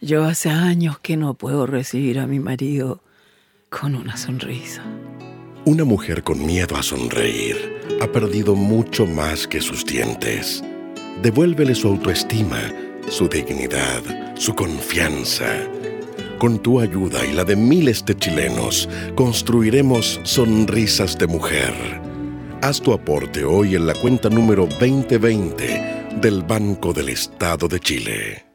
Yo 0.00 0.22
hace 0.22 0.48
años 0.48 1.00
que 1.00 1.16
no 1.16 1.34
puedo 1.34 1.66
recibir 1.66 2.20
a 2.20 2.28
mi 2.28 2.38
marido 2.38 3.02
con 3.68 3.96
una 3.96 4.16
sonrisa. 4.16 4.84
Una 5.64 5.82
mujer 5.82 6.22
con 6.22 6.46
miedo 6.46 6.76
a 6.76 6.84
sonreír 6.84 7.56
ha 8.00 8.06
perdido 8.06 8.54
mucho 8.54 9.06
más 9.06 9.48
que 9.48 9.60
sus 9.60 9.84
dientes. 9.84 10.62
Devuélvele 11.20 11.74
su 11.74 11.88
autoestima, 11.88 12.60
su 13.08 13.28
dignidad, 13.28 14.36
su 14.36 14.54
confianza. 14.54 15.48
Con 16.38 16.60
tu 16.60 16.78
ayuda 16.78 17.26
y 17.26 17.32
la 17.32 17.42
de 17.42 17.56
miles 17.56 18.04
de 18.04 18.14
chilenos, 18.14 18.88
construiremos 19.16 20.20
sonrisas 20.22 21.18
de 21.18 21.26
mujer. 21.26 21.74
Haz 22.62 22.80
tu 22.80 22.92
aporte 22.92 23.44
hoy 23.44 23.74
en 23.74 23.88
la 23.88 23.94
cuenta 23.94 24.30
número 24.30 24.68
2020 24.78 26.14
del 26.20 26.44
Banco 26.44 26.92
del 26.92 27.08
Estado 27.08 27.66
de 27.66 27.80
Chile. 27.80 28.47